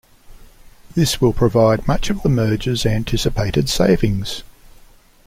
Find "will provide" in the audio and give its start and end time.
1.21-1.87